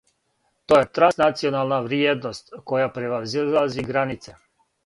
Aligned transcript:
То 0.71 0.79
је 0.79 0.87
транснационална 0.99 1.79
вриједност, 1.89 2.51
која 2.73 2.91
превазилази 2.97 3.89
границе. 3.93 4.39